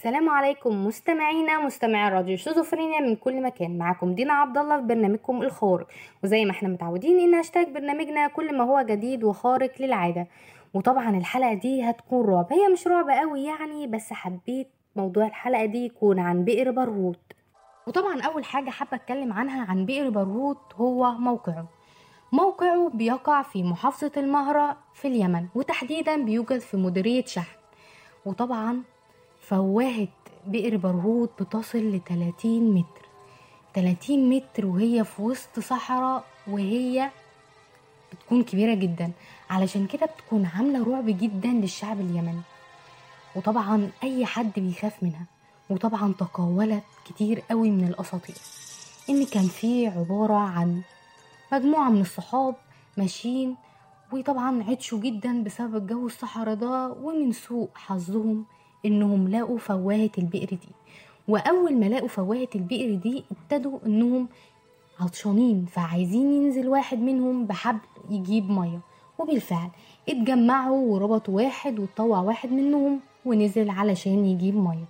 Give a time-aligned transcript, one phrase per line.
[0.00, 3.78] السلام عليكم مستمعينا مستمعي راديو شيزوفرينيا من كل مكان.
[3.78, 5.86] معاكم دينا عبد الله في برنامجكم الخارق.
[6.24, 10.26] وزي ما إحنا متعودين ان هاشتاج برنامجنا كل ما هو جديد وخارق للعادة.
[10.74, 12.52] وطبعا الحلقة دي هتكون رعب.
[12.52, 17.32] هي مش رعب قوي يعني بس حبيت موضوع الحلقة دي يكون عن بئر برهوت.
[17.86, 21.68] وطبعا أول حاجة حابة أتكلم عنها عن بئر برهوت هو موقعه.
[22.32, 27.56] موقعه بيقع في محافظة المهرة في اليمن وتحديدا بيوجد في مديرية شحن.
[28.26, 28.82] وطبعا
[29.50, 30.08] فواهة
[30.46, 33.08] بئر برهوت بتصل ل 30 متر.
[33.74, 37.10] 30 متر وهي في وسط صحراء وهي
[38.12, 39.12] بتكون كبيرة جدا.
[39.50, 42.40] علشان كده بتكون عاملة رعب جدا للشعب اليمني.
[43.36, 45.26] وطبعا أي حد بيخاف منها.
[45.70, 48.36] وطبعا تقولت كتير قوي من الأساطير.
[49.10, 50.82] إن كان في عبارة عن
[51.52, 52.54] مجموعة من الصحاب
[52.96, 53.56] ماشيين
[54.12, 58.44] وطبعا عطشوا جدا بسبب الجو الصحراء ده ومن سوء حظهم
[58.86, 60.68] إنهم لقوا فواهة البئر دي.
[61.28, 64.28] وأول ما لقوا فواهة البئر دي ابتدوا إنهم
[65.00, 67.78] عطشانين فعايزين ينزل واحد منهم بحبل
[68.10, 68.80] يجيب مية.
[69.18, 69.70] وبالفعل
[70.08, 74.84] اتجمعوا وربطوا واحد وطوع واحد منهم ونزل علشان يجيب مية.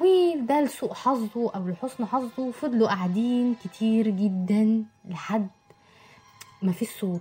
[0.00, 2.50] وده لسوء حظه أو لحسن حظه.
[2.50, 5.48] فضلوا قاعدين كتير جدا لحد
[6.62, 7.20] ما فيش صوت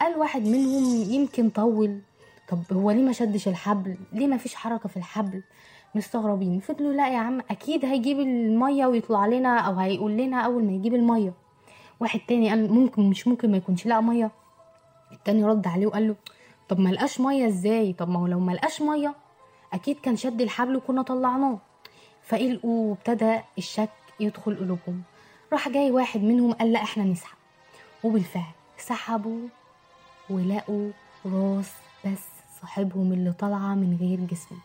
[0.00, 2.00] قال واحد منهم يمكن طول
[2.48, 5.42] طب هو ليه ما شدش الحبل؟ ليه ما فيش حركة في الحبل؟
[5.94, 6.60] مستغربين.
[6.60, 10.94] فضلوا لا يا عم أكيد هيجيب المية ويطلع لنا أو هيقول لنا أول ما يجيب
[10.94, 11.32] المية.
[12.00, 14.30] واحد تاني قال ممكن مش ممكن ما يكونش لقى مية.
[15.12, 16.16] التاني رد عليه وقال له
[16.68, 19.14] طب ما لقاش مية إزاي؟ طب ما هو لو ما لقاش مية
[19.72, 21.58] أكيد كان شد الحبل وكنا طلعناه.
[22.22, 23.88] فقلقوا وابتدى الشك
[24.20, 25.02] يدخل قلوبهم.
[25.52, 27.36] راح جاي واحد منهم قال لا إحنا نسحب.
[28.04, 28.42] وبالفعل
[28.78, 29.48] سحبوا
[30.30, 30.90] ولقوا
[31.26, 31.72] راس
[32.04, 32.35] بس.
[32.60, 34.58] صاحبهم اللي طالعة من غير جسمه.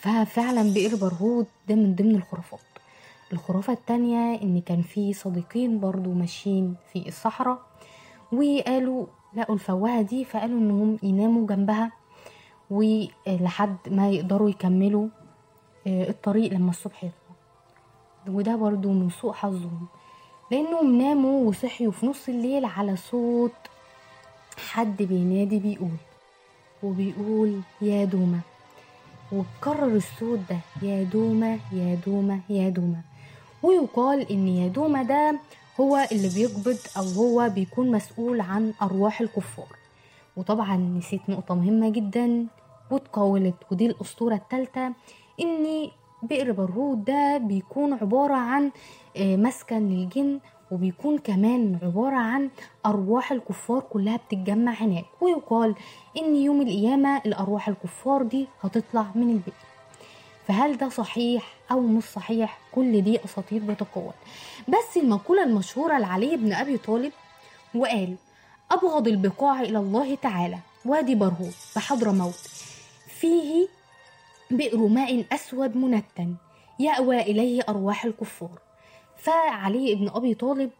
[0.00, 2.60] ففعلا بئر برهوت ده من ضمن الخرافات.
[3.32, 7.58] الخرافة التانية إن كان في صديقين برضو ماشيين في الصحراء
[8.32, 11.92] وقالوا لقوا الفواهة دي فقالوا إنهم يناموا جنبها
[12.70, 15.08] ولحد ما يقدروا يكملوا
[15.86, 17.36] الطريق لما الصبح يطلع.
[18.28, 19.86] وده برضو من سوء حظهم.
[20.50, 23.52] لأنهم ناموا وصحيوا في نص الليل على صوت
[24.70, 25.96] حد بينادي بيقول.
[26.82, 28.40] وبيقول يا دومة
[29.32, 33.00] وبكرر الصوت ده يا دومة يا دومة يا دومة
[33.62, 35.38] ويقال إن يا دومة ده
[35.80, 39.66] هو اللي بيقبض أو هو بيكون مسؤول عن أرواح الكفار.
[40.36, 42.46] وطبعا نسيت نقطة مهمة جدا
[42.90, 44.86] واتقولت ودي الأسطورة التالتة
[45.40, 45.88] إن
[46.22, 48.70] بئر برهوت ده بيكون عبارة عن
[49.18, 50.40] مسكن للجن
[50.70, 52.50] وبيكون كمان عبارة عن
[52.86, 55.74] أرواح الكفار كلها بتتجمع هناك ويقال
[56.16, 59.52] إن يوم القيامة الأرواح الكفار دي هتطلع من البئر
[60.48, 64.12] فهل ده صحيح أو مش صحيح؟ كل دي أساطير بتقول
[64.68, 67.12] بس المقولة المشهورة لعلي بن أبي طالب
[67.74, 68.16] وقال
[68.70, 72.48] أبغض البقاع إلى الله تعالى وادي برهوت بحضر موت.
[73.20, 73.68] فيه
[74.50, 76.34] بئر ماء أسود منتن
[76.78, 78.50] يأوى إليه أرواح الكفار.
[79.22, 80.70] فعلي بن أبي طالب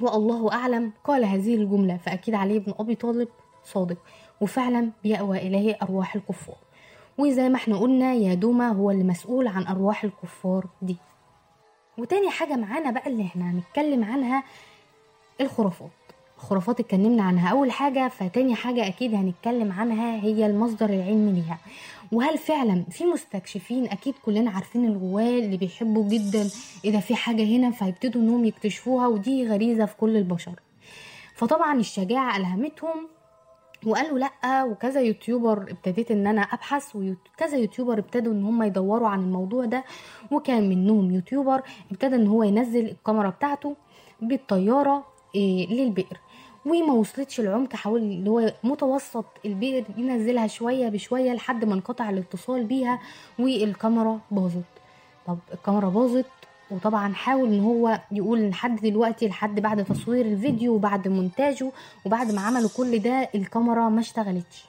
[0.00, 3.28] والله أعلم قال هذه الجملة فأكيد علي بن أبي طالب
[3.64, 3.96] صادق
[4.40, 6.56] وفعلا بيأوى إليه أرواح الكفار.
[7.18, 10.96] وزي ما إحنا قلنا يا دوما هو اللي مسؤول عن أرواح الكفار دي.
[11.98, 14.42] وتاني حاجة معانا بقى اللي إحنا هنتكلم عنها
[15.40, 15.90] الخرافات.
[16.38, 17.50] الخرافات اتكلمنا عنها.
[17.50, 21.58] أول حاجة فتاني حاجة أكيد هنتكلم عنها هي المصدر العلمي ليها.
[22.12, 26.48] وهل فعلا في مستكشفين أكيد كلنا عارفين الغوال اللي بيحبوا جدا
[26.84, 30.60] إذا في حاجة هنا فيبتدوا إنهم يكتشفوها ودي غريزة في كل البشر.
[31.34, 33.08] فطبعا الشجاعة ألهمتهم
[33.86, 39.20] وقالوا لأ وكذا YouTuber ابتديت إن أنا أبحث وكذا YouTuber ابتدوا إن هم يدوروا عن
[39.20, 39.84] الموضوع ده.
[40.30, 43.76] وكان منهم YouTuber ابتدى إن هو ينزل الكاميرا بتاعته
[44.22, 45.04] بالطيارة
[45.34, 46.20] إيه للبئر.
[46.66, 52.64] وما وصلتش العمق حاول اللي هو متوسط البئر ينزلها شوية بشوية لحد ما انقطع الاتصال
[52.64, 53.00] بيها
[53.38, 54.64] والكاميرا باظت.
[55.26, 56.26] طب الكاميرا باظت
[56.70, 61.72] وطبعا حاول إن هو يقول لحد دلوقتي لحد بعد تصوير الفيديو وبعد مونتاجه
[62.06, 64.64] وبعد ما عملوا كل ده الكاميرا ما اشتغلتش.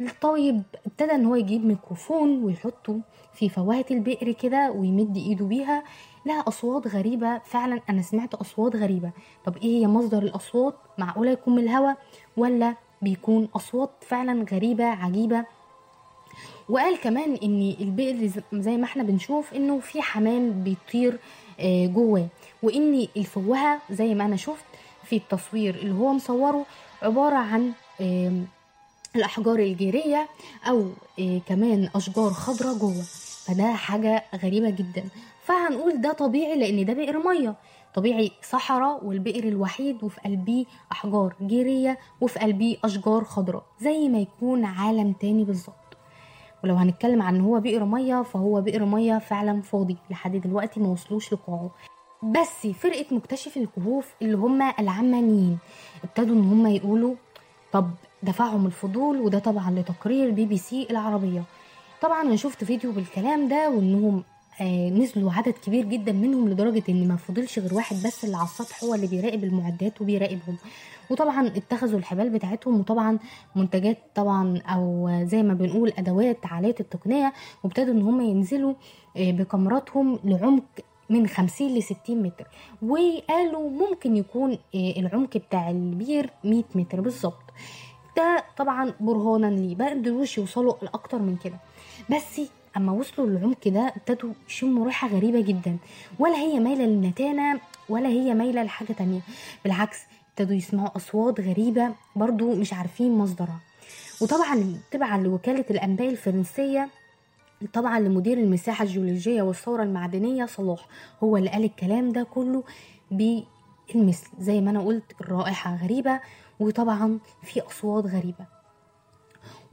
[0.00, 3.00] الطيب ابتدى إن هو يجيب ميكروفون ويحطه
[3.34, 5.84] في فواهة البئر كده ويمد إيده بيها.
[6.26, 7.38] لها أصوات غريبة.
[7.38, 9.10] فعلا أنا سمعت أصوات غريبة.
[9.44, 11.92] طب إيه هي مصدر الأصوات؟ معقولة يكون من الهوا
[12.36, 15.44] ولا بيكون أصوات فعلا غريبة عجيبة؟
[16.68, 21.18] وقال كمان إن البئر زي ما إحنا بنشوف إنه في حمام بيطير
[21.94, 22.26] جواه
[22.62, 24.64] وإن الفوهة زي ما أنا شفت
[25.04, 26.66] في التصوير اللي هو مصوره
[27.02, 27.72] عبارة عن
[29.16, 30.28] الأحجار الجيرية
[30.68, 33.02] أو إيه كمان أشجار خضراء جوه.
[33.46, 35.04] فده حاجة غريبة جدا.
[35.52, 37.54] فهنقول ده طبيعي لأن ده بئر مية.
[37.94, 44.64] طبيعي صحراء والبئر الوحيد وفي قلبيه أحجار جيرية وفي قلبيه أشجار خضراء زي ما يكون
[44.64, 45.96] عالم تاني بالظبط.
[46.64, 51.32] ولو هنتكلم عن هو بئر مية فهو بئر مية فعلا فاضي لحد دلوقتي ما وصلوش
[51.32, 51.70] لقاعه.
[52.22, 55.58] بس فرقة مكتشف الكهوف اللي هم العمانيين
[56.04, 57.14] ابتدوا إن هم يقولوا
[57.72, 57.90] طب
[58.22, 61.42] دفعهم الفضول وده طبعا لتقرير بي بي سي العربية.
[62.02, 64.22] طبعا أنا شفت فيديو بالكلام ده وإنهم
[64.66, 68.84] نزلوا عدد كبير جدا منهم لدرجة إن ما فضلش غير واحد بس اللي على السطح
[68.84, 70.56] هو اللي بيراقب المعدات وبيراقبهم.
[71.10, 73.18] وطبعا اتخذوا الحبال بتاعتهم وطبعا
[73.56, 77.32] منتجات طبعا أو زي ما بنقول أدوات عالية التقنية
[77.64, 78.74] وابتدوا إن هم ينزلوا
[79.16, 80.64] آه بكاميراتهم لعمق
[81.10, 82.46] من 50 ل 60 متر.
[82.82, 84.58] وقالوا ممكن يكون آه
[84.96, 87.42] العمق بتاع البير 100 متر بالظبط.
[88.16, 91.56] ده طبعا برهانا ليه ما قدروش يوصلوا لأكتر من كده.
[92.10, 92.40] بس
[92.76, 95.76] أما وصلوا للعمق ده ابتدوا يشموا ريحة غريبة جدا.
[96.18, 99.20] ولا هي مايلة للنتانة ولا هي مايلة لحاجة تانية.
[99.64, 99.98] بالعكس
[100.30, 103.60] ابتدوا يسمعوا أصوات غريبة برضو مش عارفين مصدرها.
[104.20, 106.88] وطبعا تبعا لوكالة الأنباء الفرنسية
[107.72, 110.86] طبعا لمدير المساحة الجيولوجية والثورة المعدنية صلاح.
[111.24, 112.64] هو اللي قال الكلام ده كله
[113.10, 114.28] بالمثل.
[114.40, 116.20] زي ما أنا قلت الرائحه غريبة
[116.60, 118.57] وطبعا في أصوات غريبة.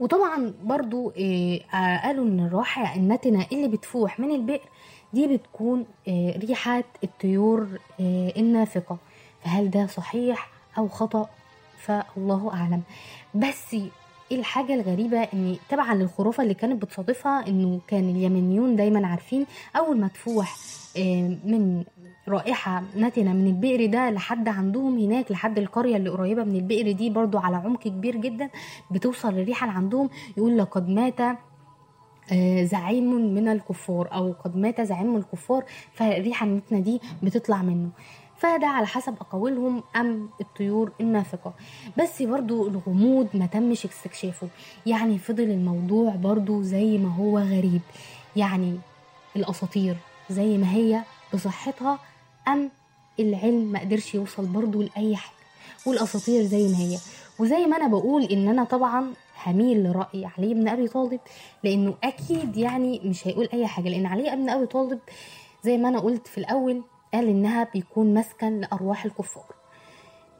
[0.00, 1.62] وطبعا برضو إيه
[2.02, 4.60] قالوا إن الرائحة النتنة اللي بتفوح من البئر
[5.12, 7.68] دي بتكون إيه ريحة الطيور
[8.36, 8.96] النافقة.
[9.44, 11.28] فهل ده صحيح أو خطأ؟
[11.78, 12.82] فالله أعلم.
[13.34, 13.76] بس
[14.32, 19.46] الحاجة الغريبة إن تبعا للخرافة اللي كانت بتصادفها إنه كان اليمنيون دايما عارفين
[19.76, 20.56] أول ما تفوح
[21.44, 21.84] من
[22.28, 27.10] رائحة نتنة من البئر ده لحد عندهم هناك لحد القرية اللي قريبة من البئر دي
[27.10, 28.50] برضو على عمق كبير جدا
[28.90, 31.20] بتوصل الريحة اللي عندهم يقول لقد مات
[32.62, 37.88] زعيم من الكفار أو قد مات زعيم الكفار فالريحة النتنة دي بتطلع منه.
[38.38, 41.52] فده على حسب أقاويلهم أم الطيور النافقة
[41.98, 44.48] بس برضو الغموض ما تمش استكشافه.
[44.86, 47.80] يعني فضل الموضوع برضو زي ما هو غريب.
[48.36, 48.78] يعني
[49.36, 49.96] الأساطير
[50.30, 51.02] زي ما هي
[51.34, 51.98] بصحتها
[52.48, 52.70] أم
[53.20, 55.36] العلم ما قدرش يوصل برضو لأي حاجة.
[55.86, 56.98] والأساطير زي ما هي.
[57.38, 59.12] وزي ما أنا بقول إن أنا طبعا
[59.46, 61.20] هميل لرأي علي بن أبي طالب
[61.64, 63.88] لأنه أكيد يعني مش هيقول أي حاجة.
[63.88, 64.98] لأن علي بن أبي طالب
[65.64, 66.82] زي ما أنا قلت في الأول
[67.16, 69.44] قال إنها بيكون مسكن لأرواح الكفار.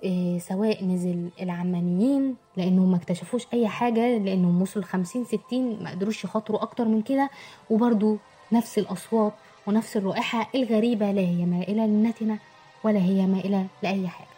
[0.04, 6.24] إيه سواء نزل العمانيين لأنهم ما اكتشفوش أي حاجة لأنهم وصلوا 50 60 ما قدروش
[6.24, 7.30] يخاطروا أكتر من كده.
[7.70, 8.16] وبرضو
[8.52, 9.32] نفس الأصوات
[9.66, 12.38] ونفس الرائحة الغريبة لا هي مائله للنتنه
[12.84, 14.28] ولا هي مائله لأي حاجة.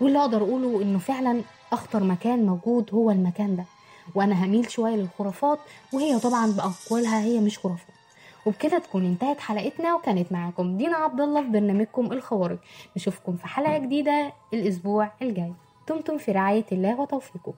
[0.00, 3.64] واللي أقدر أقوله إنه فعلا أخطر مكان موجود هو المكان ده.
[4.14, 5.58] وأنا هميل شوية للخرافات
[5.92, 7.95] وهي طبعا بأقوالها هي مش خرافات.
[8.46, 12.58] وبكده تكون انتهت حلقتنا وكانت معاكم دينا عبد الله في برنامجكم الخوارق
[12.96, 15.52] نشوفكم في حلقة جديدة الأسبوع الجاي.
[15.88, 17.54] دمتم في رعاية الله وتوفيقه.